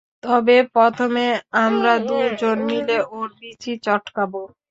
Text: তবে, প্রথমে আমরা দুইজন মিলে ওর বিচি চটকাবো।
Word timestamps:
তবে, 0.23 0.57
প্রথমে 0.75 1.25
আমরা 1.61 1.93
দুইজন 2.09 2.57
মিলে 2.69 2.97
ওর 3.11 3.29
বিচি 3.41 3.73
চটকাবো। 3.85 4.41